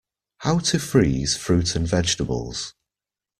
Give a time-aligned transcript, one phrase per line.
[0.39, 2.73] How to freeze fruit and vegetables.